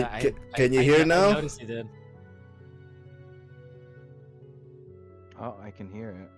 [0.00, 0.08] yeah.
[0.08, 1.32] Can- I, can- I- can you I- hear I now?
[1.32, 1.88] noticed you did.
[5.40, 6.30] Oh, I can hear it.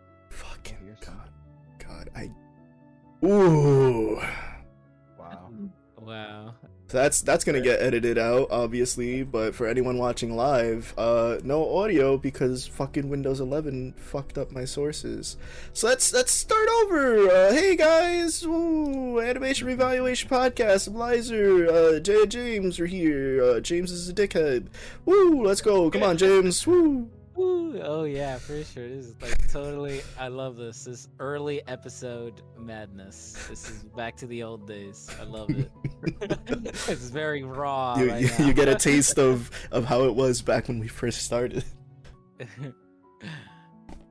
[6.88, 9.24] So that's that's gonna get edited out, obviously.
[9.24, 14.64] But for anyone watching live, uh, no audio because fucking Windows 11 fucked up my
[14.64, 15.36] sources.
[15.72, 17.28] So let's let's start over.
[17.28, 20.92] Uh, hey guys, Ooh, animation revaluation podcast.
[20.92, 23.42] Lizer, uh, Jay and James are here.
[23.42, 24.66] Uh, James is a dickhead.
[25.04, 25.90] Woo, let's go.
[25.90, 26.64] Come on, James.
[26.68, 27.10] Woo.
[27.36, 27.80] Woo!
[27.82, 28.88] Oh yeah, for sure.
[28.88, 30.00] This is like totally.
[30.18, 30.84] I love this.
[30.84, 33.46] This early episode madness.
[33.48, 35.10] This is back to the old days.
[35.20, 35.70] I love it.
[36.08, 37.98] it's very raw.
[37.98, 38.46] You, right you, now.
[38.46, 41.64] you get a taste of of how it was back when we first started.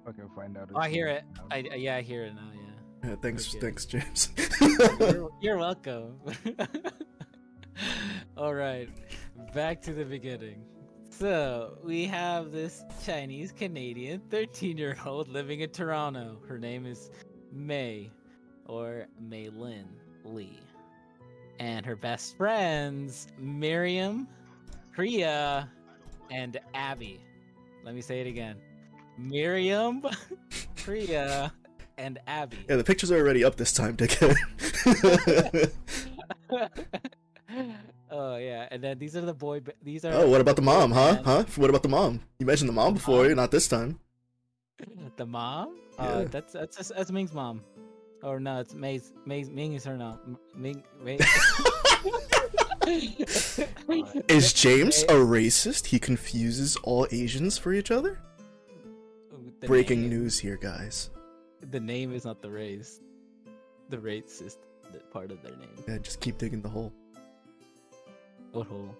[0.06, 0.70] Fucking find out.
[0.76, 1.24] Oh, I hear it.
[1.50, 2.52] I I- yeah, I hear it now.
[2.54, 2.62] Yeah.
[3.10, 3.60] Yeah, thanks, Okay.
[3.60, 4.30] thanks, James.
[5.00, 6.20] You're, you're welcome.
[8.38, 8.90] All right,
[9.54, 10.64] back to the beginning.
[11.18, 16.38] So we have this Chinese Canadian 13 year old living in Toronto.
[16.46, 17.10] Her name is
[17.54, 18.12] May,
[18.68, 19.88] or Mei Lin
[20.26, 20.60] Lee,
[21.58, 24.28] and her best friends Miriam,
[24.92, 25.72] Priya,
[26.32, 27.22] and Abby.
[27.86, 28.58] Let me say it again:
[29.18, 30.04] Miriam,
[30.76, 31.54] Priya,
[31.98, 32.58] and Abby.
[32.68, 34.36] yeah, the pictures are already up this time, dickhead.
[38.12, 39.60] oh yeah, and then these are the boy.
[39.62, 40.14] ba- These are.
[40.14, 41.22] Oh, what about the mom, huh?
[41.24, 41.44] Huh?
[41.56, 42.22] What about the mom?
[42.40, 44.00] You mentioned the mom before, not this time.
[45.18, 45.78] The mom?
[45.98, 46.04] Yeah.
[46.06, 47.62] Uh, that's that's that's, that's Ming's mom.
[48.24, 49.14] Or no, it's May's.
[49.26, 50.20] May's Ming is her now.
[50.56, 50.84] Ming.
[51.04, 51.20] Ming.
[54.28, 55.88] Is James a racist?
[55.88, 58.20] He confuses all Asians for each other?
[59.62, 61.10] the Breaking name- news here, guys.
[61.72, 63.02] The name is not the race.
[63.90, 64.58] The race is
[64.92, 65.70] the part of their name.
[65.88, 66.94] Yeah, just keep digging the hole.
[68.56, 68.96] What hole?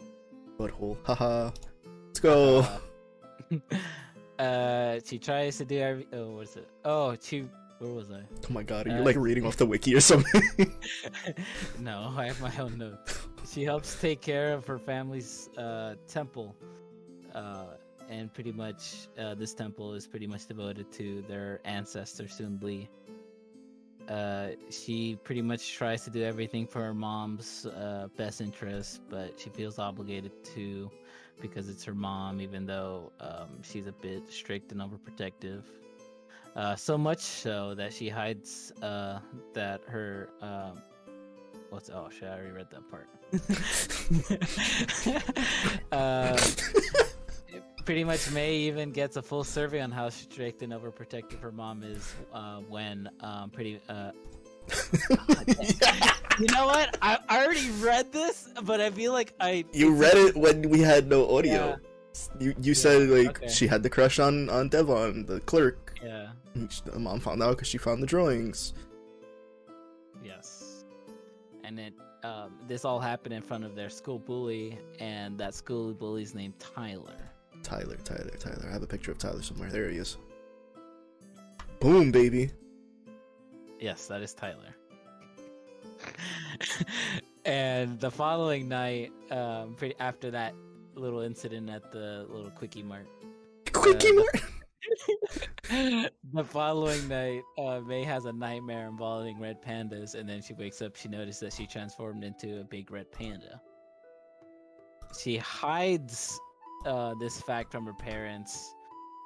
[0.60, 0.98] Butthole.
[1.06, 1.50] Haha.
[2.08, 2.68] Let's go.
[4.38, 6.08] Uh, uh, she tries to do every.
[6.12, 6.68] Oh, what's it?
[6.84, 7.48] Oh, she.
[7.80, 8.20] Where was I?
[8.20, 10.44] oh my god, are you uh, like reading off the wiki or something?
[11.80, 13.28] no, I have my own notes.
[13.50, 16.54] She helps take care of her family's uh, temple,
[17.34, 17.76] uh,
[18.10, 22.90] and pretty much uh, this temple is pretty much devoted to their ancestor Sun Li.
[24.10, 29.40] Uh, she pretty much tries to do everything for her mom's uh, best interest, but
[29.40, 30.92] she feels obligated to
[31.42, 35.64] because it's her mom, even though um, she's a bit strict and overprotective.
[36.56, 39.20] Uh, so much so that she hides uh,
[39.54, 40.82] that her um,
[41.70, 43.10] what's oh shit, I already read that part.
[47.86, 51.84] pretty much May even gets a full survey on how strict and overprotective her mom
[51.84, 54.12] is uh, when um, pretty uh,
[56.40, 60.18] you know what I, I already read this but I feel like I you read
[60.18, 61.78] it when we had no audio.
[62.40, 63.48] You you said like okay.
[63.50, 65.94] she had the crush on on Devon, the clerk.
[66.04, 66.30] yeah
[66.86, 68.74] The mom found out because she found the drawings.
[70.24, 70.86] Yes.
[71.64, 71.94] And it
[72.24, 76.58] um, this all happened in front of their school bully, and that school bully's named
[76.58, 77.35] Tyler.
[77.66, 78.68] Tyler, Tyler, Tyler.
[78.70, 79.72] I have a picture of Tyler somewhere.
[79.72, 80.18] There he is.
[81.80, 82.52] Boom, baby.
[83.80, 84.76] Yes, that is Tyler.
[87.46, 90.54] and the following night, um, pretty after that
[90.94, 93.08] little incident at the little quickie mart,
[93.74, 94.42] Quickie the-
[95.72, 96.12] Mart.
[96.34, 100.84] the following night, uh, May has a nightmare involving red pandas, and then she wakes
[100.84, 100.96] up.
[100.96, 103.60] She notices that she transformed into a big red panda.
[105.20, 106.40] She hides
[106.86, 108.74] uh, this fact from her parents,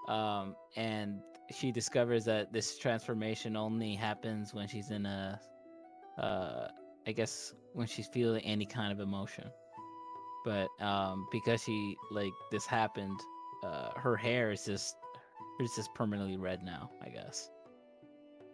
[0.08, 1.20] um, and
[1.52, 5.40] she discovers that this transformation only happens when she's in a,
[6.18, 6.68] uh,
[7.08, 9.46] I guess, when she's feeling any kind of emotion.
[10.46, 13.20] But um, because she like this happened,
[13.64, 14.96] uh, her hair is just
[15.60, 17.50] it's just permanently red now, I guess.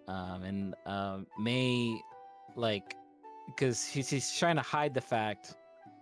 [0.08, 2.02] Um, and um, May,
[2.56, 2.96] like,
[3.48, 5.56] because she, she's trying to hide the fact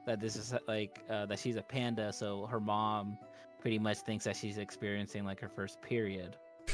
[0.05, 3.17] that this is like uh, that she's a panda, so her mom
[3.59, 6.37] pretty much thinks that she's experiencing like her first period,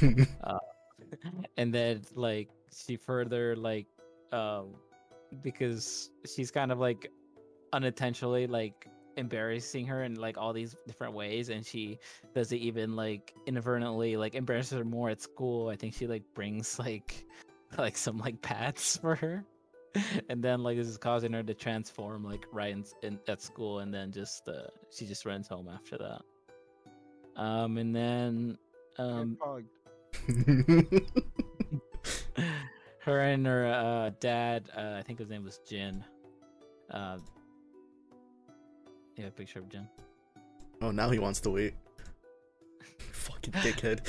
[1.56, 3.86] and then like she further like,
[4.32, 4.74] um,
[5.42, 7.10] because she's kind of like
[7.72, 11.98] unintentionally like embarrassing her in like all these different ways and she
[12.34, 15.68] does it even like inadvertently like embarrasses her more at school.
[15.68, 17.26] I think she like brings like
[17.78, 19.44] like some like pads for her
[20.28, 23.80] and then like this is causing her to transform like right in, in at school
[23.80, 26.22] and then just uh she just runs home after that
[27.40, 28.56] um and then
[28.98, 29.36] um
[33.00, 36.04] her and her uh, dad, uh, I think his name was Jin.
[36.90, 37.18] Uh,
[39.16, 39.88] Yeah, picture of Jin.
[40.82, 41.74] Oh, now he wants to wait.
[43.12, 44.06] Fucking dickhead.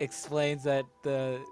[0.00, 1.44] Explains that the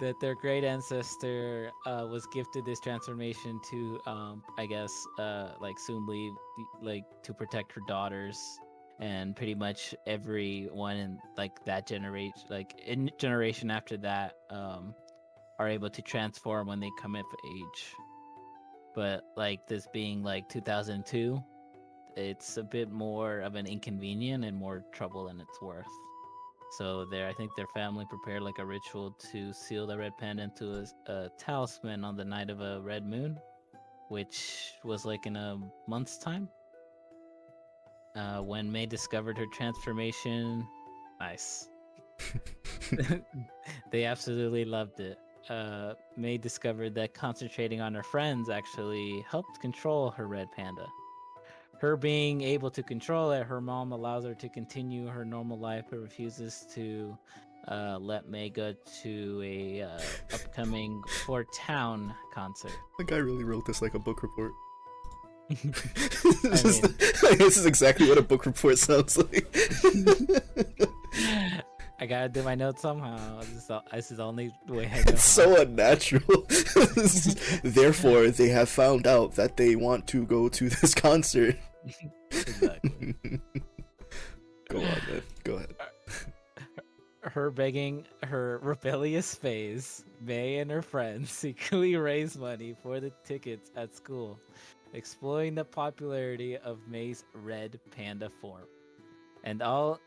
[0.00, 5.78] that their great ancestor uh, was gifted this transformation to, um, I guess, uh, like
[5.78, 6.32] soon leave,
[6.80, 8.38] like to protect her daughters,
[8.98, 14.94] and pretty much everyone in like that generation, like in generation after that, um,
[15.58, 17.94] are able to transform when they come of age.
[18.94, 21.42] But like this being like 2002,
[22.16, 25.86] it's a bit more of an inconvenient and more trouble than it's worth.
[26.70, 30.44] So there, I think their family prepared like a ritual to seal the red panda
[30.44, 33.38] into a, a talisman on the night of a red moon,
[34.08, 35.58] which was like in a
[35.88, 36.48] month's time.
[38.14, 40.66] Uh, when May discovered her transformation,
[41.18, 41.68] nice.
[43.90, 45.18] they absolutely loved it.
[45.48, 50.86] Uh, May discovered that concentrating on her friends actually helped control her red panda
[51.80, 55.86] her being able to control it, her mom allows her to continue her normal life,
[55.88, 57.16] but refuses to
[57.68, 60.00] uh, let May go to a uh,
[60.34, 62.72] upcoming Four Town concert.
[62.98, 64.52] the guy really wrote this like a book report.
[66.42, 66.94] This, is, mean-
[67.38, 69.46] this is exactly what a book report sounds like.
[71.98, 73.40] I gotta do my notes somehow.
[73.40, 75.04] This is, the, this is the only way I know.
[75.08, 76.46] it's so unnatural.
[77.64, 81.56] Therefore, they have found out that they want to go to this concert.
[82.30, 83.14] Exactly.
[84.68, 85.22] Go on, then.
[85.44, 85.74] Go ahead.
[87.22, 93.70] her begging her rebellious phase, May and her friends secretly raise money for the tickets
[93.76, 94.38] at school,
[94.92, 98.66] exploiting the popularity of May's red panda form.
[99.44, 100.00] And all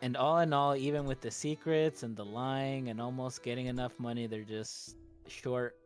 [0.00, 3.92] and all in all, even with the secrets and the lying and almost getting enough
[3.98, 4.96] money, they're just
[5.28, 5.76] short,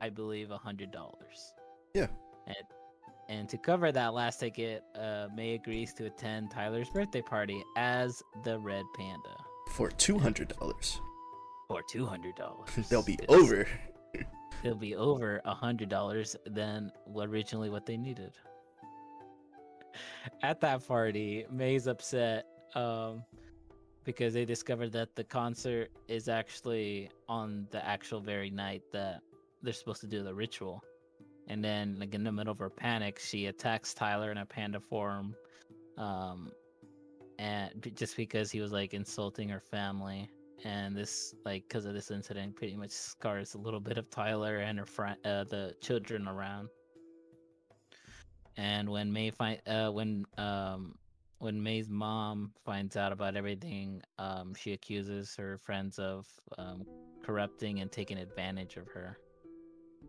[0.00, 1.54] I believe, a hundred dollars.
[1.94, 2.06] Yeah.
[2.46, 2.56] And
[3.28, 8.22] and to cover that last ticket, uh, May agrees to attend Tyler's birthday party as
[8.44, 9.36] the Red Panda
[9.70, 11.00] For two hundred dollars,
[11.68, 12.68] for two hundred dollars.
[12.88, 13.66] they'll be over.
[14.62, 18.32] They'll be over a hundred dollars than originally what they needed.
[20.42, 23.24] At that party, May's upset um,
[24.04, 29.20] because they discovered that the concert is actually on the actual very night that
[29.62, 30.82] they're supposed to do the ritual.
[31.48, 34.80] And then, like in the middle of her panic, she attacks Tyler in a panda
[34.80, 35.34] form,
[35.98, 36.50] um,
[37.38, 40.28] and just because he was like insulting her family.
[40.64, 44.58] And this like because of this incident pretty much scars a little bit of tyler
[44.58, 46.68] and her friend uh, the children around.
[48.56, 50.94] And when may find uh when um
[51.38, 56.86] when may's mom finds out about everything um she accuses her friends of um
[57.22, 59.18] corrupting and taking advantage of her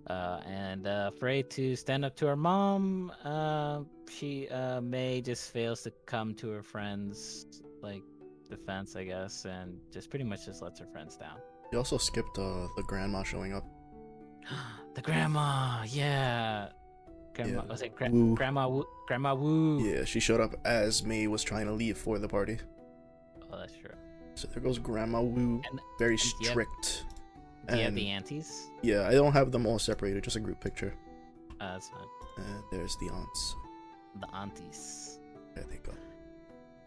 [0.07, 5.51] uh and uh afraid to stand up to her mom uh she uh may just
[5.51, 7.47] fails to come to her friends
[7.81, 8.01] like
[8.49, 11.37] defense, I guess, and just pretty much just lets her friends down.
[11.71, 13.65] You also skipped uh, the grandma showing up.
[14.93, 16.69] the grandma, yeah.
[17.33, 18.35] Grandma Yeah, was it gra- Wu.
[18.35, 18.85] Grandma Wu?
[19.07, 19.79] Grandma Wu.
[19.83, 22.59] Yeah, she showed up as May was trying to leave for the party.
[23.51, 23.89] Oh, that's true.
[24.35, 25.61] So there goes Grandma Wu.
[25.69, 27.05] And- Very and do you have- strict.
[27.67, 28.69] Do you have the aunties?
[28.81, 30.93] Yeah, I don't have them all separated, just a group picture.
[31.59, 32.07] Uh, that's fine.
[32.37, 33.55] And there's the aunts.
[34.19, 35.19] The aunties.
[35.55, 35.93] There they go.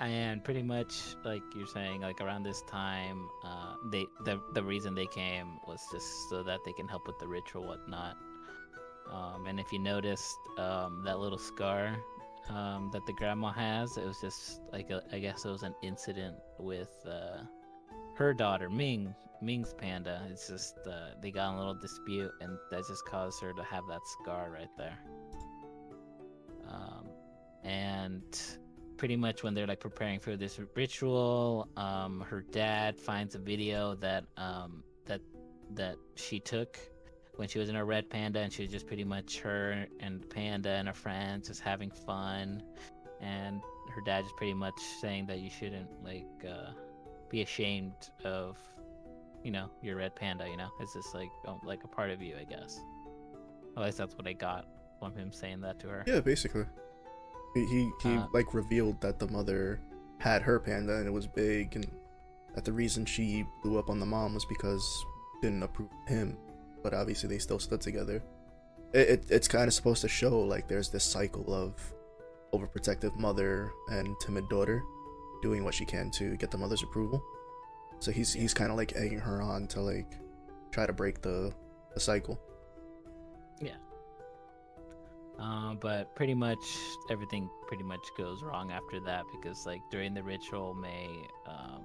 [0.00, 4.94] And pretty much, like you're saying, like around this time, uh, they the the reason
[4.94, 8.16] they came was just so that they can help with the ritual, whatnot.
[9.10, 11.96] Um, and if you noticed, um, that little scar
[12.48, 15.74] um, that the grandma has, it was just like a, I guess it was an
[15.82, 17.42] incident with uh,
[18.14, 20.26] her daughter Ming, Ming's panda.
[20.30, 23.84] It's just uh, they got a little dispute, and that just caused her to have
[23.88, 24.98] that scar right there.
[26.68, 27.08] Um,
[27.64, 28.40] and
[28.96, 33.94] pretty much when they're like preparing for this ritual, um, her dad finds a video
[33.96, 35.20] that um that
[35.74, 36.78] that she took
[37.36, 40.28] when she was in her red panda, and she was just pretty much her and
[40.30, 42.62] panda and her friends just having fun,
[43.20, 43.60] and
[43.94, 46.72] her dad just pretty much saying that you shouldn't like uh,
[47.30, 47.92] be ashamed
[48.24, 48.58] of
[49.44, 50.48] you know your red panda.
[50.48, 52.80] You know, it's just like oh, like a part of you, I guess.
[53.76, 54.66] At least that's what I got
[54.98, 56.04] from him saying that to her.
[56.06, 56.64] Yeah, basically.
[57.54, 59.80] He he, he Uh, like revealed that the mother
[60.18, 61.86] had her panda and it was big, and
[62.54, 65.04] that the reason she blew up on the mom was because
[65.42, 66.36] didn't approve him.
[66.82, 68.22] But obviously they still stood together.
[68.92, 71.74] It, it it's kind of supposed to show like there's this cycle of
[72.52, 74.82] overprotective mother and timid daughter
[75.42, 77.22] doing what she can to get the mother's approval.
[78.00, 80.18] So he's he's kind of like egging her on to like
[80.70, 81.52] try to break the
[81.94, 82.38] the cycle.
[85.38, 86.58] Um, but pretty much
[87.10, 91.08] everything pretty much goes wrong after that because like during the ritual, May
[91.46, 91.82] um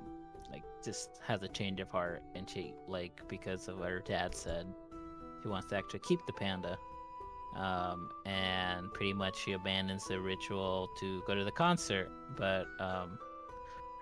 [0.52, 4.34] like just has a change of heart and she like because of what her dad
[4.36, 4.68] said,
[5.42, 6.78] she wants to actually keep the panda.
[7.56, 13.20] Um, and pretty much she abandons the ritual to go to the concert, but um,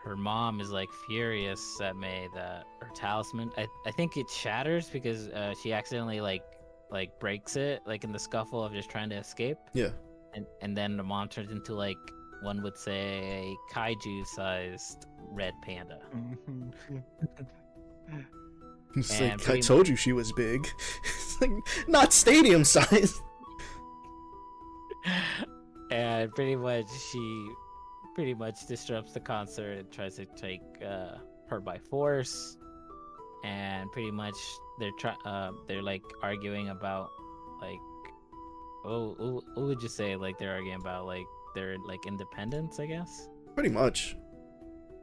[0.03, 3.51] her mom is like furious at May that her talisman.
[3.57, 6.43] I, I think it shatters because uh, she accidentally like
[6.89, 9.57] like breaks it like in the scuffle of just trying to escape.
[9.73, 9.89] Yeah.
[10.33, 11.97] And and then the mom turns into like
[12.41, 15.99] one would say a kaiju sized red panda.
[18.93, 20.67] It's like, I told you she was big.
[21.05, 21.51] it's like
[21.87, 23.21] not stadium size.
[25.89, 27.49] and pretty much she
[28.15, 29.77] pretty much disrupts the concert.
[29.79, 31.15] And tries to take uh,
[31.47, 32.57] her by force.
[33.43, 34.35] And pretty much
[34.79, 37.09] they're try uh, they're like arguing about
[37.61, 37.79] like
[38.85, 40.15] oh what, what would you say?
[40.15, 41.25] Like they're arguing about like
[41.55, 43.27] their like independence i guess?
[43.55, 44.15] Pretty much.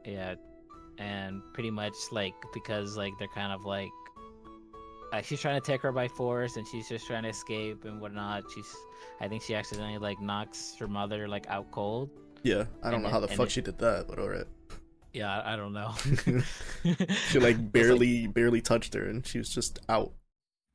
[0.05, 0.35] yeah.
[0.97, 3.89] And pretty much like because like they're kind of like
[5.11, 7.99] uh, she's trying to take her by force and she's just trying to escape and
[7.99, 8.43] whatnot.
[8.53, 8.75] She's
[9.21, 12.09] i think she accidentally like knocks her mother like out cold
[12.43, 12.65] Yeah.
[12.83, 14.45] I don't And know how the fuck it- she did that, but alright.
[15.13, 15.91] yeah i, don't know
[17.31, 20.11] She like barely barely touched her and she was just out.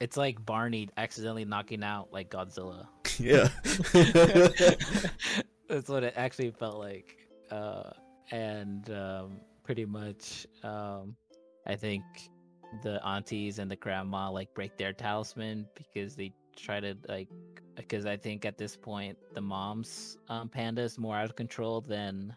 [0.01, 2.89] it's like barney accidentally knocking out like godzilla
[3.21, 3.47] Yeah.
[5.69, 7.17] that's what it actually felt like
[7.53, 7.91] uh
[8.33, 11.15] and um pretty much um
[11.67, 12.03] i think
[12.83, 17.29] the aunties and the grandma like break their talisman because they try to like
[17.77, 21.81] because i think at this point the mom's um panda is more out of control
[21.81, 22.35] than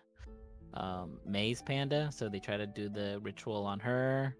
[0.73, 4.35] um may's panda so they try to do the ritual on her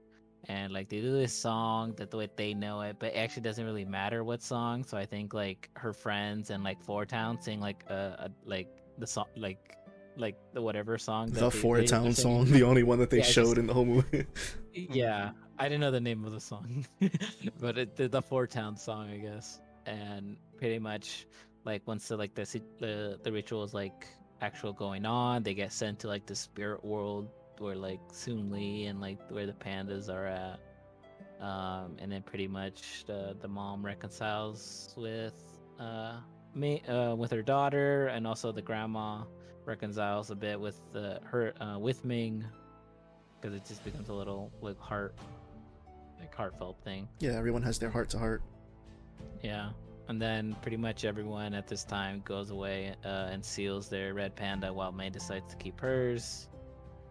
[0.50, 3.42] and like they do this song that the way they know it but it actually
[3.42, 7.42] doesn't really matter what song so i think like her friends and like four town
[7.42, 8.68] sing like uh, uh like
[8.98, 9.76] the song like
[10.16, 13.18] like the whatever song the they- Four they- Town song, the only one that they
[13.20, 14.26] Yeah, showed just- in the whole movie.
[14.74, 16.86] yeah i didn't know the name of the song
[17.60, 21.26] but it, the, the four town song i guess and pretty much
[21.66, 24.08] like once the like the the, the ritual is like
[24.42, 28.86] actual going on they get sent to like the spirit world where like Soon Lee
[28.86, 30.60] and like where the pandas are at
[31.44, 35.34] um and then pretty much the the mom reconciles with
[35.80, 36.18] uh
[36.54, 39.24] me uh with her daughter and also the grandma
[39.66, 42.46] reconciles a bit with the her uh with Ming
[43.40, 45.16] because it just becomes a little like heart
[46.20, 48.42] like heartfelt thing yeah, everyone has their heart to heart.
[49.42, 49.70] Yeah.
[50.10, 54.36] And then pretty much everyone at this time goes away uh, and seals their red
[54.36, 56.48] panda while May decides to keep hers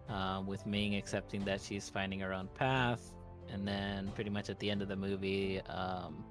[0.08, 3.12] um, with Ming accepting that she's finding her own path.
[3.52, 6.24] And then pretty much at the end of the movie um,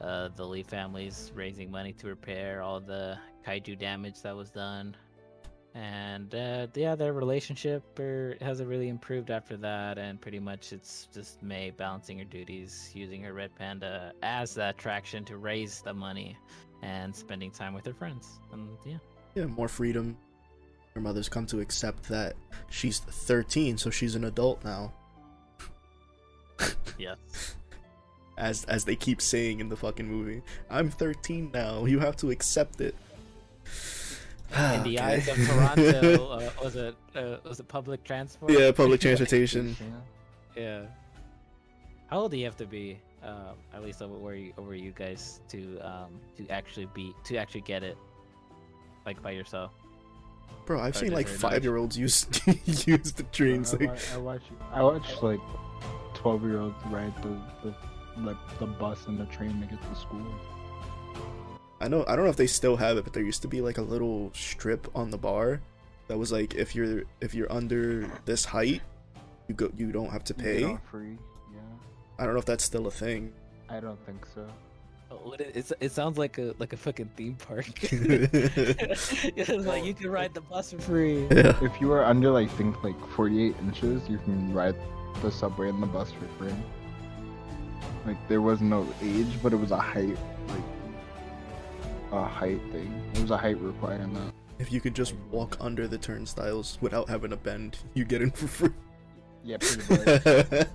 [0.00, 4.96] uh, the Lee family's raising money to repair all the kaiju damage that was done
[5.74, 11.08] and uh, yeah their relationship er, hasn't really improved after that and pretty much it's
[11.12, 15.92] just may balancing her duties using her red panda as the attraction to raise the
[15.92, 16.36] money
[16.82, 18.98] and spending time with her friends and yeah
[19.34, 20.16] Yeah, more freedom.
[20.94, 22.36] Her mother's come to accept that
[22.70, 24.92] she's 13, so she's an adult now.
[26.98, 27.56] yes
[28.38, 31.84] As as they keep saying in the fucking movie, I'm 13 now.
[31.84, 32.94] You have to accept it.
[34.56, 34.98] In the Okay.
[34.98, 39.76] eyes of toronto uh, was it uh, was it public transport yeah, public transportation.
[40.56, 40.82] yeah
[42.08, 44.92] how old do you have to be um, at least over where you over you
[44.92, 47.96] guys to um to actually be to actually get it
[49.06, 49.72] like by yourself
[50.66, 52.26] Bro, I've Or seen like five year olds use
[52.86, 53.74] use the trains.
[53.74, 55.40] I, Like, wa- I watch I watch like
[56.14, 57.74] twelve year olds ride the, the
[58.22, 60.24] like the bus and the train to get to school.
[61.80, 63.60] I know I don't know if they still have it, but there used to be
[63.60, 65.60] like a little strip on the bar
[66.08, 68.82] that was like if you're if you're under this height,
[69.48, 70.64] you go you don't have to pay.
[70.64, 71.18] off free.
[71.52, 71.60] Yeah,
[72.18, 73.32] I don't know if that's still a thing.
[73.68, 74.46] I don't think so.
[75.10, 77.82] Oh, what it, it's, it sounds like a like a fucking theme park.
[77.82, 77.90] yeah.
[78.32, 81.26] it's like you can ride the bus for free.
[81.30, 81.56] Yeah.
[81.62, 84.76] If you are under like think like forty eight inches, you can ride
[85.22, 86.54] the subway and the bus for free.
[88.06, 90.16] Like there was no age, but it was a height
[90.48, 90.62] like
[92.12, 93.02] a height thing.
[93.14, 94.32] It was a height requirement.
[94.58, 98.30] If you could just walk under the turnstiles without having to bend, you get in
[98.30, 98.70] for free.
[99.42, 100.66] Yeah, pretty much.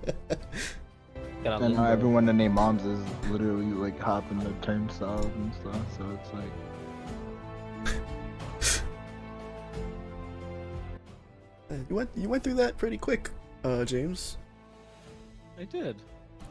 [1.46, 6.20] And now everyone in their moms is literally like hopping the turnstiles and stuff, so
[6.20, 6.52] it's like
[11.90, 13.30] you went you went through that pretty quick,
[13.64, 14.38] uh, James.
[15.58, 15.96] I did.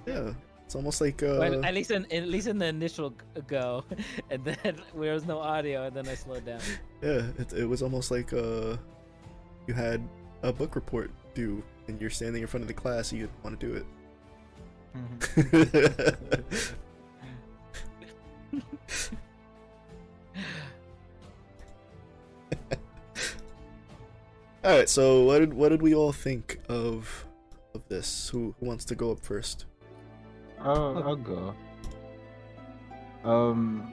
[0.07, 0.33] Yeah.
[0.68, 3.14] It's almost like uh, Well, at least in at least in the initial
[3.46, 3.85] go,
[4.31, 4.59] and then
[4.94, 6.61] there was no audio, and then I slowed down.
[7.00, 8.76] yeah, it, it was almost like uh,
[9.66, 10.07] you had
[10.42, 13.59] a book report due, and you're standing in front of the class, and you want
[13.59, 13.87] to do it.
[24.64, 27.24] all right, so what did what did we all think of
[27.74, 28.28] of this?
[28.28, 29.64] Who, who wants to go up first?
[30.61, 31.55] I'll, I'll go.
[33.25, 33.92] Um,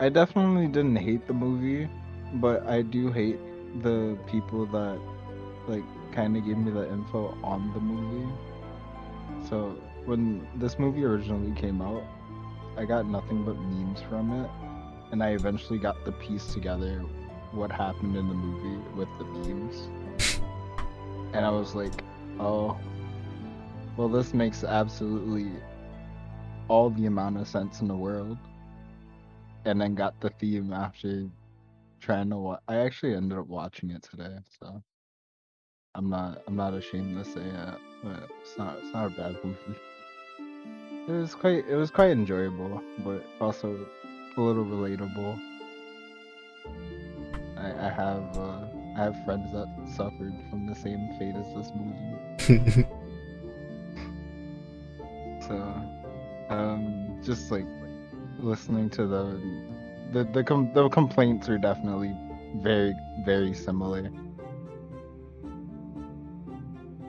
[0.00, 1.88] I definitely didn't hate the movie,
[2.34, 3.38] but I do hate
[3.82, 4.98] the people that
[5.68, 8.32] like kind of gave me the info on the movie.
[9.48, 12.02] So when this movie originally came out,
[12.76, 14.50] I got nothing but memes from it,
[15.12, 17.00] and I eventually got the piece together
[17.52, 19.88] what happened in the movie with the memes.
[21.32, 21.92] And I was like,
[22.38, 22.76] oh,
[23.96, 25.50] well, this makes absolutely
[26.68, 28.38] all the amount of sense in the world.
[29.64, 31.28] And then got the theme after
[32.00, 32.60] trying to watch.
[32.68, 34.82] I actually ended up watching it today, so
[35.94, 37.74] I'm not I'm not ashamed to say it,
[38.04, 39.78] but it's not it's not a bad movie.
[41.08, 43.86] It was quite it was quite enjoyable, but also
[44.36, 45.40] a little relatable.
[47.56, 51.72] I, I have uh, I have friends that suffered from the same fate as this
[51.74, 52.86] movie.
[55.48, 55.54] So,
[56.48, 57.66] um, just like
[58.38, 59.40] listening to the
[60.12, 62.14] the the, com- the complaints are definitely
[62.56, 64.10] very very similar.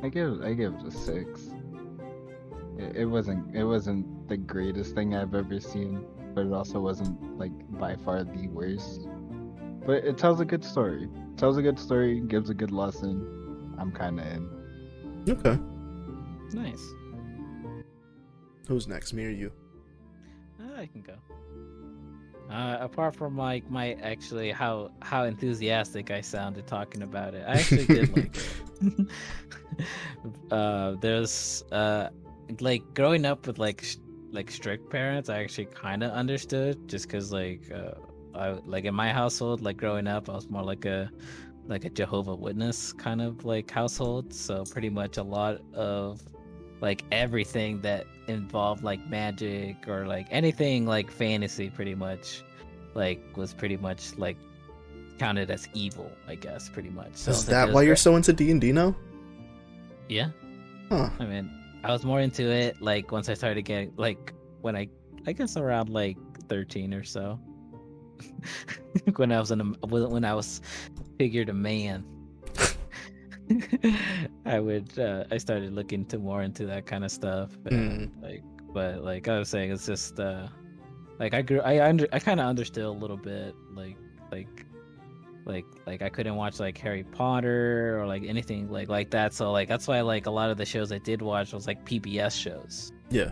[0.03, 1.41] I give I give it a six.
[2.77, 7.37] It, it wasn't it wasn't the greatest thing I've ever seen, but it also wasn't
[7.37, 9.07] like by far the worst.
[9.85, 11.03] But it tells a good story.
[11.31, 13.75] It tells a good story, gives a good lesson.
[13.79, 14.49] I'm kind of in.
[15.29, 15.59] okay,
[16.53, 16.83] Nice.
[18.67, 19.13] Who's next?
[19.13, 19.51] Me or you?
[20.59, 21.13] Uh, I can go.
[22.49, 27.53] Uh, apart from like my actually how how enthusiastic I sounded talking about it, I
[27.53, 28.37] actually did like
[28.81, 29.07] it.
[30.51, 32.09] uh, there's uh
[32.61, 33.97] like growing up with like sh-
[34.31, 37.95] like strict parents, I actually kind of understood just because like uh,
[38.33, 41.11] I like in my household, like growing up, I was more like a
[41.67, 44.33] like a Jehovah Witness kind of like household.
[44.33, 46.21] So pretty much a lot of
[46.81, 52.43] like everything that involved like magic or like anything like fantasy pretty much
[52.93, 54.37] like was pretty much like
[55.17, 57.15] counted as evil i guess pretty much.
[57.15, 58.95] So Is that why you're so into D and D now?
[60.09, 60.29] yeah.
[60.89, 61.09] Huh.
[61.19, 61.49] i mean
[61.83, 64.87] i was more into it like once i started getting like when i
[65.25, 66.15] i guess around like
[66.47, 67.39] 13 or so.
[69.17, 70.61] When i was in a when i was
[71.17, 72.03] figured a man
[74.45, 78.43] I would uh, I started looking to more into that kind of stuff and like
[78.73, 80.47] but like I was saying it's just uh
[81.19, 83.97] like I grew I under I kind of understood a little bit like
[84.31, 84.65] like
[85.45, 89.51] like like I couldn't watch like Harry Potter or like anything like like that so
[89.51, 92.39] like that's why like a lot of the shows I did watch was like PBS
[92.39, 93.31] shows Yeah.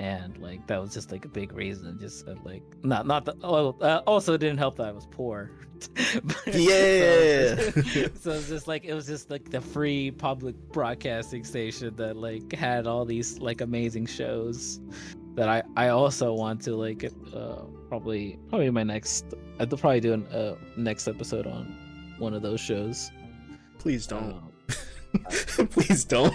[0.00, 3.36] And like that was just like a big reason just uh, like not not the
[3.44, 5.50] oh uh, also it didn't help that I was poor
[6.24, 7.56] But- Yeah.
[7.84, 12.16] so, so it's just like it was just like the free public broadcasting station that
[12.16, 14.80] like had all these like amazing shows
[15.34, 20.14] that I I also want to like uh probably probably my next I'll probably do
[20.32, 21.76] a uh, next episode on
[22.18, 23.10] one of those shows.
[23.78, 24.32] Please don't.
[24.32, 24.46] Um,
[25.70, 26.34] Please don't.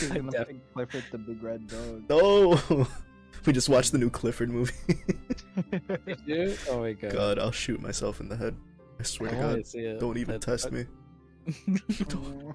[0.00, 2.08] He's gonna def- pick Clifford the big red dog.
[2.08, 2.86] no.
[3.46, 4.74] We just watched the new Clifford movie.
[6.26, 7.10] dude, oh my god.
[7.12, 8.54] God, I'll shoot myself in the head.
[8.98, 9.66] I swear I to wanna God.
[9.66, 9.96] see.
[9.98, 10.84] Don't even That- test me.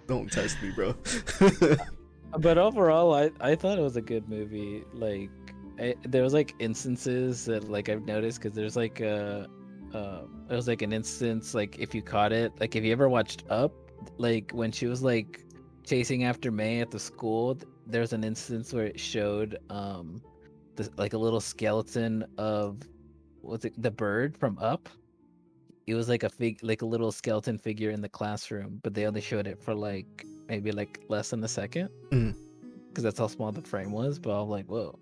[0.07, 0.95] Don't test me, bro.
[2.39, 5.29] but overall i i thought it was a good movie like
[5.79, 9.47] I, there was like instances that like i've noticed because there's like a
[9.93, 13.07] uh it was like an instance like if you caught it like if you ever
[13.07, 13.71] watched up
[14.17, 15.44] like when she was like
[15.85, 20.21] chasing after may at the school there's an instance where it showed um
[20.75, 22.77] this, like a little skeleton of
[23.41, 24.89] what's it the bird from up.
[25.87, 29.05] It was like a fig like a little skeleton figure in the classroom but they
[29.05, 31.89] only showed it for like maybe like less than a second.
[32.89, 34.97] Because that's how small the frame was but i'm like whoa.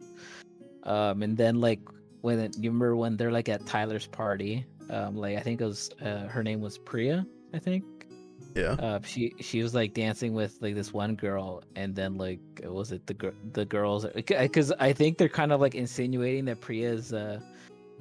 [0.83, 1.79] Um and then like
[2.21, 5.65] when it, you remember when they're like at tyler's party um like i think it
[5.65, 7.83] was uh, her name was priya i think
[8.55, 8.71] yeah.
[8.73, 12.91] uh she she was like dancing with like this one girl and then like was
[12.91, 17.13] it the the girls because i think they're kind of like insinuating that priya is
[17.13, 17.39] uh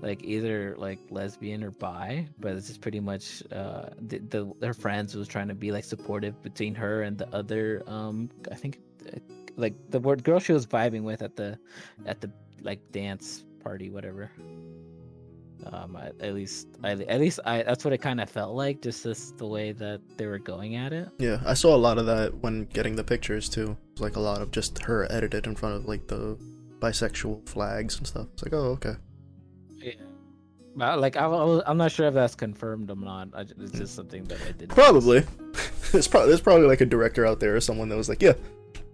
[0.00, 4.74] like either like lesbian or bi but it's just pretty much uh the, the her
[4.74, 8.80] friends was trying to be like supportive between her and the other um i think
[9.56, 11.58] like the word girl she was vibing with at the
[12.06, 12.30] at the
[12.62, 14.30] like dance party whatever
[15.72, 18.80] um I, at least I, at least i that's what it kind of felt like
[18.82, 21.98] just this the way that they were going at it Yeah, I saw a lot
[21.98, 23.76] of that when getting the pictures too.
[23.92, 26.38] It's like a lot of just her edited in front of like the
[26.80, 28.26] bisexual flags and stuff.
[28.32, 28.94] It's like, oh, okay.
[29.78, 29.94] yeah
[30.74, 34.24] like I, I i'm not sure if that's confirmed or not I, it's just something
[34.24, 34.70] that i did.
[34.70, 35.24] Probably.
[35.92, 38.32] there's probably there's probably like a director out there or someone that was like, yeah,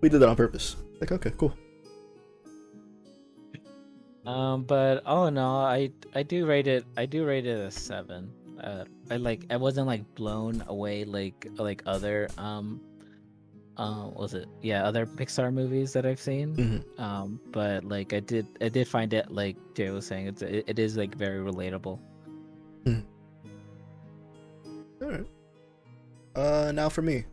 [0.01, 0.77] we did that on purpose.
[1.01, 1.57] Like, okay, cool.
[4.29, 6.85] Um, but all in all, I I do rate it.
[6.97, 8.31] I do rate it a seven.
[8.63, 9.47] Uh, I like.
[9.49, 12.81] I wasn't like blown away like like other um,
[13.79, 14.49] uh, was it?
[14.61, 16.55] Yeah, other Pixar movies that I've seen.
[16.57, 17.01] Mhm.
[17.01, 20.65] Um, but like I did, I did find it like Jay was saying, it's it,
[20.67, 21.99] it is like very relatable.
[25.01, 25.27] All right.
[26.35, 27.25] Uh, now for me,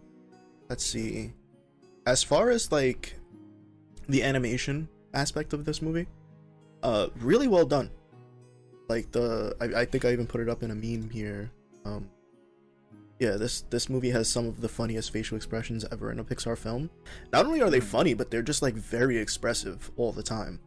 [0.69, 1.33] let's see.
[2.05, 3.15] As far as like
[4.07, 6.07] the animation aspect of this movie,
[6.85, 7.89] uh, really well done.
[8.87, 11.51] Like the, I, I think I even put it up in a meme here.
[11.83, 12.09] Um,
[13.19, 16.57] yeah, this this movie has some of the funniest facial expressions ever in a Pixar
[16.57, 16.89] film.
[17.33, 20.59] Not only are they funny, but they're just like very expressive all the time.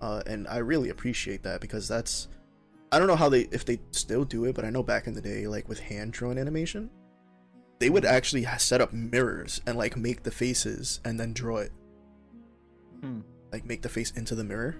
[0.00, 2.28] Uh, and I really appreciate that because that's
[2.92, 5.14] I don't know how they if they still do it, but I know back in
[5.14, 6.90] the day, like with hand drawn animation,
[7.80, 11.72] they would actually set up mirrors and like make the faces and then draw it,
[13.00, 13.20] Hmm.
[13.52, 14.76] like make the face into the mirror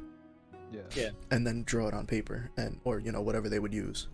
[0.73, 0.81] Yeah.
[0.95, 1.11] Yeah.
[1.31, 4.09] and then draw it on paper and or you know whatever they would use.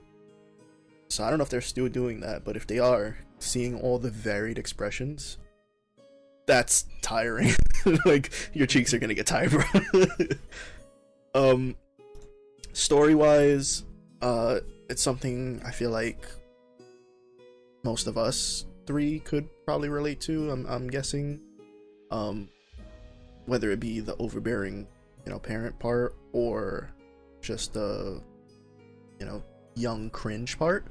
[1.09, 3.99] So I don't know if they're still doing that, but if they are, seeing all
[3.99, 5.39] the varied expressions,
[6.47, 7.53] that's tiring.
[8.07, 10.07] like your cheeks are gonna get tired, bro.
[11.35, 11.77] um,
[12.73, 13.85] story wise,
[14.23, 16.27] uh, it's something I feel like
[17.85, 20.51] most of us three could probably relate to.
[20.51, 21.41] I'm I'm guessing,
[22.11, 22.49] um,
[23.47, 24.87] whether it be the overbearing,
[25.25, 26.91] you know, parent part or
[27.41, 28.21] just the,
[29.19, 29.43] you know,
[29.75, 30.87] young cringe part.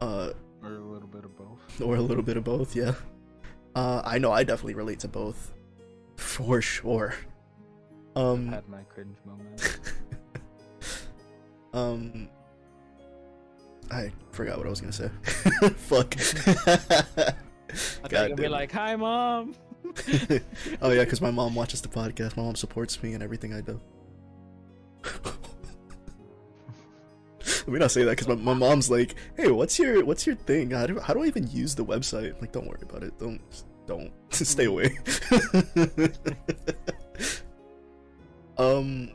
[0.00, 1.80] Uh, Or a little bit of both.
[1.80, 2.94] or a little bit of both, yeah.
[3.74, 5.52] Uh, I know I definitely relate to both,
[6.16, 7.14] for sure.
[8.14, 9.80] Um, Had my cringe moment.
[11.72, 12.28] um,
[13.90, 15.08] I forgot what I was gonna say.
[15.76, 16.14] Fuck.
[16.18, 17.34] I
[17.74, 19.54] thought God you'd be like, "Hi, mom."
[20.82, 22.36] Oh yeah, because my mom watches the podcast.
[22.36, 23.80] My mom supports me in everything I do.
[27.44, 30.36] Let me not say that because my, my mom's like, "Hey, what's your what's your
[30.36, 30.70] thing?
[30.70, 33.18] How do how do I even use the website?" I'm like, don't worry about it.
[33.18, 33.40] Don't
[33.86, 34.98] don't stay away.
[38.58, 39.10] um,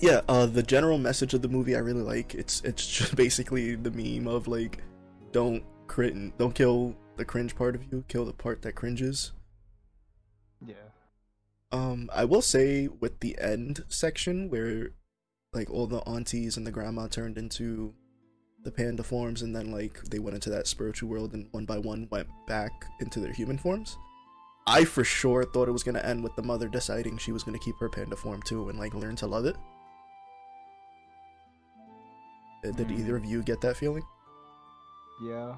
[0.00, 0.20] yeah.
[0.28, 2.34] Uh, the general message of the movie I really like.
[2.34, 4.78] It's it's just basically the meme of like,
[5.32, 9.32] don't crit, don't kill the cringe part of you, kill the part that cringes.
[10.66, 10.74] Yeah.
[11.72, 14.90] Um, I will say with the end section where
[15.52, 17.94] like all the aunties and the grandma turned into
[18.62, 21.78] the panda forms and then like they went into that spiritual world and one by
[21.78, 23.96] one went back into their human forms.
[24.66, 27.58] I for sure thought it was gonna end with the mother deciding she was gonna
[27.58, 29.56] keep her panda form too and like learn to love it.
[32.64, 32.98] Uh, Did Hmm.
[33.00, 34.02] either of you get that feeling?
[35.22, 35.56] Yeah.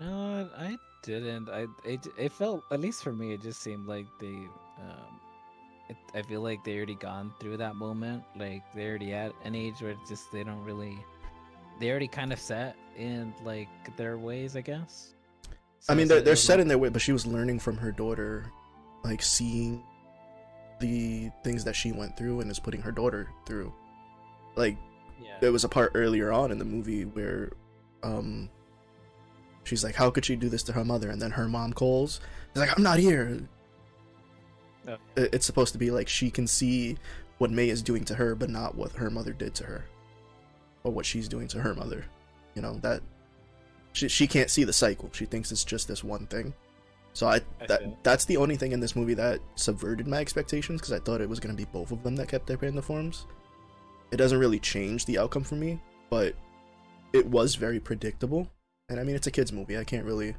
[0.00, 1.48] No, I didn't.
[1.48, 4.26] I it it felt at least for me, it just seemed like they.
[4.78, 5.20] Um,
[5.88, 8.22] it, I feel like they already gone through that moment.
[8.36, 10.98] Like they already at an age where it's just they don't really.
[11.80, 15.14] They already kind of set in like their ways, I guess.
[15.88, 17.76] I mean, they're, it they're set like- in their way, but she was learning from
[17.78, 18.44] her daughter,
[19.02, 19.82] like seeing
[20.80, 23.72] the things that she went through and is putting her daughter through.
[24.56, 24.76] Like,
[25.22, 25.36] Yeah.
[25.40, 27.52] there was a part earlier on in the movie where,
[28.02, 28.48] um,
[29.64, 32.20] she's like, "How could she do this to her mother?" And then her mom calls.
[32.52, 33.40] She's like, "I'm not here."
[35.16, 36.98] It's supposed to be like she can see
[37.38, 39.84] what May is doing to her, but not what her mother did to her,
[40.84, 42.04] or what she's doing to her mother.
[42.54, 43.02] You know that
[43.92, 45.10] she she can't see the cycle.
[45.12, 46.52] She thinks it's just this one thing.
[47.12, 50.80] So I, I that that's the only thing in this movie that subverted my expectations
[50.80, 53.26] because I thought it was gonna be both of them that kept their panda forms.
[54.12, 56.34] It doesn't really change the outcome for me, but
[57.12, 58.48] it was very predictable.
[58.90, 59.78] And I mean, it's a kids movie.
[59.78, 60.34] I can't really,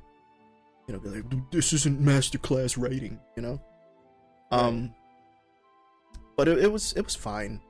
[0.88, 3.62] you know, be like, this isn't masterclass writing, you know.
[4.52, 4.94] Um,
[6.38, 7.62] but it, it was it was fine.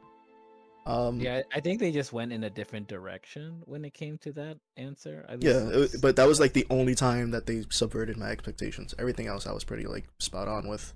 [0.86, 4.18] Um, Yeah, I I think they just went in a different direction when it came
[4.20, 5.26] to that answer.
[5.30, 8.30] At Yeah, least it, but that was like the only time that they subverted my
[8.32, 8.96] expectations.
[8.98, 10.94] Everything else, I was pretty like spot on with.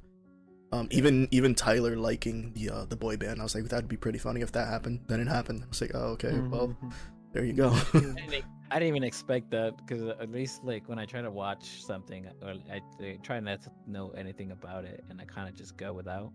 [0.71, 3.97] Um, even even Tyler liking the uh, the boy band, I was like, that'd be
[3.97, 5.01] pretty funny if that happened.
[5.07, 5.61] Then it happened.
[5.63, 6.93] I was like, oh okay, well Mhm.
[7.33, 7.69] there you go.
[7.93, 11.29] And they, I didn't even expect that because at least like when I try to
[11.31, 15.47] watch something, or I, I try not to know anything about it, and I kind
[15.47, 16.31] of just go without,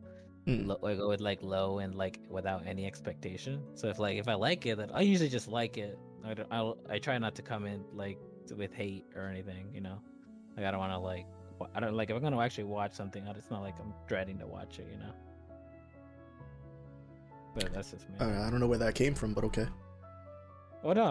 [0.46, 0.66] Hmm.
[0.68, 3.60] lo- I go with like low and like without any expectation.
[3.74, 5.98] So if like if I like it, then I usually just like it.
[6.24, 6.48] I don't.
[6.50, 8.18] I'll, I try not to come in like
[8.56, 9.68] with hate or anything.
[9.74, 10.00] You know,
[10.56, 11.26] like I don't want to like.
[11.74, 13.26] I don't like if I'm gonna actually watch something.
[13.26, 14.86] It's not like I'm dreading to watch it.
[14.90, 15.12] You know.
[17.54, 18.14] But that's just me.
[18.20, 19.66] Uh, I don't know where that came from, but okay.
[20.84, 21.10] Oh no.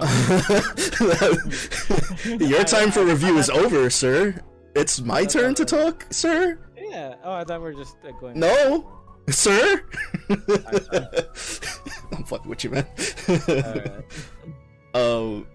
[2.46, 4.42] Your time for review is over, sir.
[4.76, 6.60] It's my turn to talk, sir.
[6.78, 7.16] Yeah.
[7.24, 8.40] Oh, I thought we are just uh, going.
[8.40, 9.84] No, sir.
[10.30, 12.88] I'm fucking with you, man.
[13.28, 14.04] Alright.
[14.96, 15.46] Um,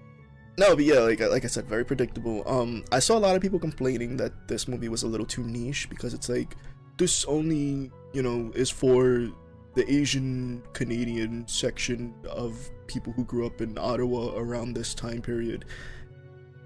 [0.56, 2.44] no, but yeah, like like I said, very predictable.
[2.46, 5.42] Um, I saw a lot of people complaining that this movie was a little too
[5.42, 6.54] niche because it's like
[6.98, 9.28] this only you know is for
[9.74, 15.64] the Asian Canadian section of people who grew up in Ottawa around this time period.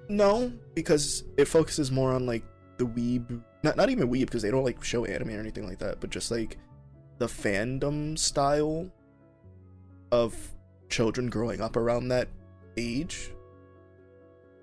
[0.08, 2.44] No, because it focuses more on like
[2.78, 5.78] the weeb, not not even weeb because they don't like show anime or anything like
[5.78, 6.56] that, but just like
[7.18, 8.90] the fandom style
[10.12, 10.34] of
[10.88, 12.28] children growing up around that
[12.76, 13.32] age,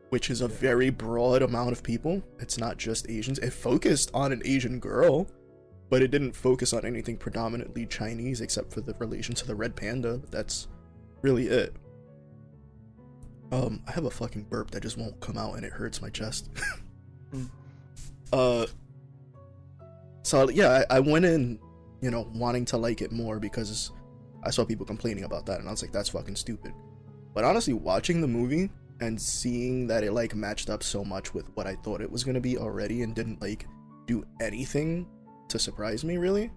[0.09, 2.23] which is a very broad amount of people.
[2.39, 3.39] It's not just Asians.
[3.39, 5.27] It focused on an Asian girl,
[5.89, 9.75] but it didn't focus on anything predominantly Chinese except for the relation to the red
[9.75, 10.19] panda.
[10.31, 10.67] That's
[11.21, 11.75] really it.
[13.51, 16.10] Um, I have a fucking burp that just won't come out and it hurts my
[16.10, 16.49] chest.
[18.34, 18.65] Uh,
[20.23, 21.60] so yeah, I, I went in,
[22.01, 23.91] you know, wanting to like it more because
[24.43, 26.73] I saw people complaining about that, and I was like, that's fucking stupid.
[27.34, 28.69] But honestly, watching the movie
[29.01, 32.23] and seeing that it like matched up so much with what I thought it was
[32.23, 33.67] gonna be already and didn't like
[34.06, 35.08] do anything
[35.49, 36.51] to surprise me really,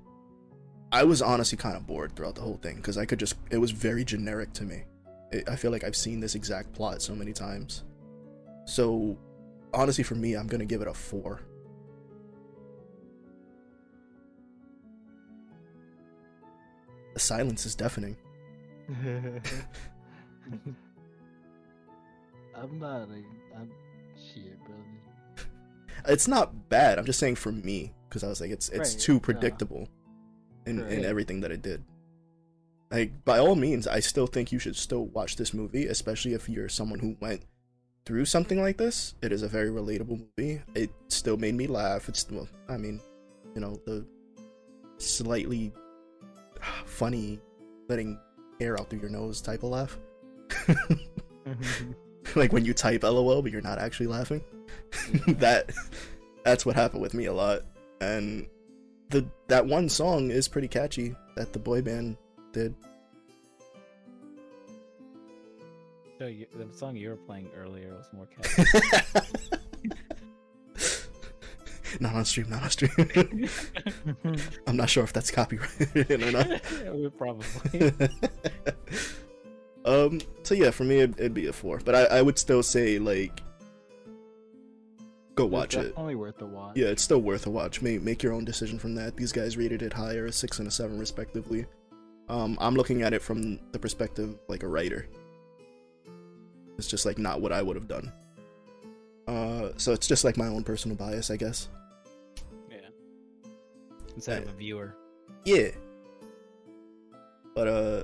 [0.91, 3.59] I was honestly kind of bored throughout the whole thing because I could just, it
[3.59, 4.85] was very generic to me.
[5.31, 7.85] It, I feel like I've seen this exact plot so many times.
[8.65, 9.19] So
[9.75, 11.41] honestly, for me, I'm gonna give it a four.
[17.15, 18.17] The silence is deafening.
[22.55, 23.25] I'm not like
[23.57, 23.71] I'm
[24.17, 24.83] shit, brother.
[26.07, 26.99] It's not bad.
[26.99, 29.89] I'm just saying for me because I was like, it's it's Right, too predictable
[30.69, 31.05] in Right.
[31.05, 31.83] everything that it did.
[32.91, 36.49] Like by all means, I still think you should still watch this movie, especially if
[36.49, 37.43] you're someone who went
[38.07, 39.15] through something like this.
[39.21, 40.63] It is a very relatable movie.
[40.75, 42.09] It still made me laugh.
[42.09, 43.01] It's well, I mean,
[43.55, 44.07] you know, the
[44.99, 45.73] slightly
[46.87, 47.41] funny
[47.89, 48.19] letting
[48.61, 49.99] air out through your nose type of laugh.
[50.49, 51.93] Mm-hmm.
[52.39, 54.43] like when you type LOL but you're not actually laughing.
[55.29, 55.71] that
[56.45, 57.63] that's what happened with me a lot.
[58.01, 58.47] And
[59.11, 62.17] the that one song is pretty catchy that the boy band
[62.53, 62.75] did.
[66.19, 68.65] So you, the song you were playing earlier was more catchy.
[72.01, 73.49] not on stream, not on stream.
[74.67, 76.49] I'm not sure if that's copyrighted or not.
[76.85, 77.93] Yeah, probably.
[79.85, 80.21] um.
[80.43, 82.99] So yeah, for me, it'd, it'd be a four, but I, I would still say
[82.99, 83.41] like,
[85.39, 85.89] go watch it's it.
[85.91, 86.77] Definitely worth a watch.
[86.77, 87.81] Yeah, it's still worth a watch.
[87.81, 89.17] Make make your own decision from that.
[89.17, 91.67] These guys rated it higher, a six and a seven respectively.
[92.29, 95.07] Um, I'm looking at it from the perspective like a writer.
[96.77, 98.13] It's just like not what I would have done.
[99.27, 101.69] Uh, so it's just like my own personal bias, I guess.
[102.71, 102.79] yeah.
[104.15, 104.95] Instead of a viewer.
[105.45, 105.69] Yeah.
[107.55, 108.03] But uh,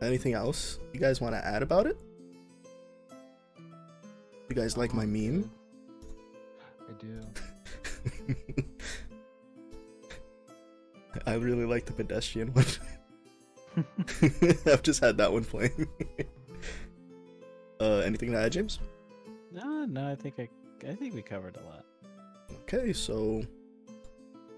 [0.00, 1.96] anything else you guys want to add about it?
[4.48, 5.50] You guys like my meme?
[6.88, 7.20] I do.
[11.26, 12.64] I really like the pedestrian one.
[14.66, 15.88] I've just had that one playing.
[17.80, 18.78] uh, anything to add, James?
[19.52, 20.48] No, no, I think I,
[20.88, 21.84] I think we covered a lot.
[22.62, 23.42] Okay, so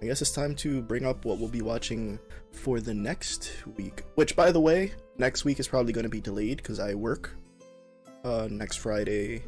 [0.03, 2.19] I guess it's time to bring up what we'll be watching
[2.53, 4.03] for the next week.
[4.15, 7.37] Which, by the way, next week is probably going to be delayed because I work
[8.25, 9.43] uh, next Friday,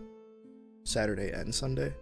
[0.85, 1.95] Saturday, and Sunday.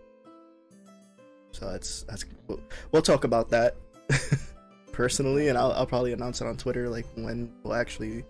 [1.53, 2.61] So that's that's we'll,
[2.93, 3.77] we'll talk about that
[4.93, 8.25] personally, and I'll I'll probably announce it on Twitter like when we'll actually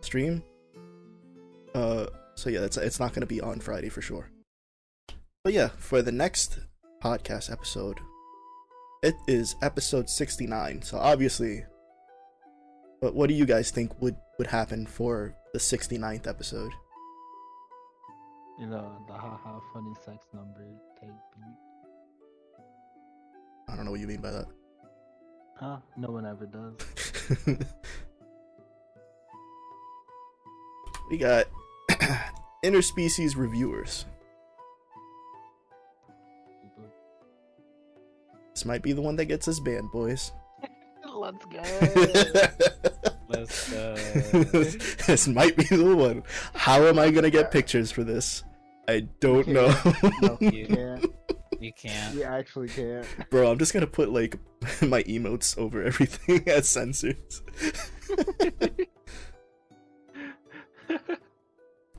[0.00, 0.42] stream.
[1.74, 4.28] Uh, so yeah, it's it's not to be on Friday for sure.
[5.44, 6.58] But yeah, for the next
[7.02, 7.98] podcast episode,
[9.02, 10.82] it is episode 69.
[10.82, 11.64] So obviously,
[13.00, 16.72] but what do you guys think would would happen for the 69th episode?
[18.58, 20.66] You know, the haha funny sex number
[21.00, 21.10] type.
[23.80, 24.46] I don't know what you mean by that.
[25.58, 25.78] Huh?
[25.96, 26.74] No one ever does.
[31.10, 31.46] we got
[32.62, 34.04] interspecies reviewers.
[38.54, 40.32] This might be the one that gets us banned, boys.
[41.14, 41.62] Let's go.
[43.28, 43.96] Let's go.
[45.06, 46.22] This might be the one.
[46.52, 48.44] How am I gonna get pictures for this?
[48.86, 49.74] I don't know.
[50.20, 50.66] No, You
[51.60, 52.14] you, can't.
[52.14, 53.06] you actually can't.
[53.30, 54.36] Bro, I'm just gonna put like
[54.82, 57.42] my emotes over everything as censors.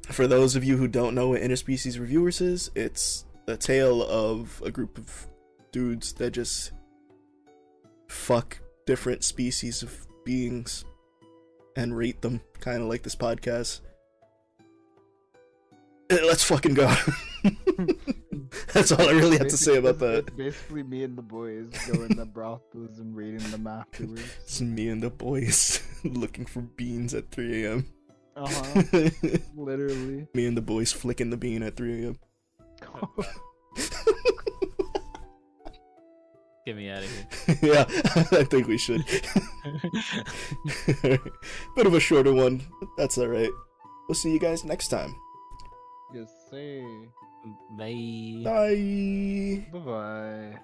[0.05, 4.62] For those of you who don't know what interspecies reviewers is, it's a tale of
[4.66, 5.28] a group of
[5.72, 6.72] dudes that just
[8.09, 10.84] fuck different species of beings
[11.78, 13.82] and rate them, kind of like this podcast.
[16.09, 16.93] Let's fucking go.
[18.73, 20.36] That's all I really have to say about that.
[20.36, 24.23] Basically, me and the boys going in the brothels and raiding them afterwards.
[24.43, 27.86] It's me and the boys looking for beans at 3 a.m.
[28.36, 29.09] Uh huh.
[29.55, 30.27] Literally.
[30.34, 32.17] me and the boys flicking the bean at 3 a.m.
[36.65, 37.73] Get me out of here.
[37.73, 37.86] yeah,
[38.38, 39.03] I think we should.
[41.01, 42.61] Bit of a shorter one.
[42.97, 43.49] That's alright.
[44.07, 45.15] We'll see you guys next time.
[46.13, 46.84] yes, say.
[47.71, 48.43] Bye.
[48.43, 49.63] Bye.
[49.71, 50.59] Bye bye.